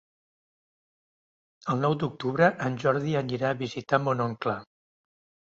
El 1.73 1.83
nou 1.83 1.97
d'octubre 2.05 2.49
en 2.69 2.79
Jordi 2.85 3.15
anirà 3.23 3.53
a 3.53 3.59
visitar 3.63 4.03
mon 4.09 4.29
oncle. 4.29 4.61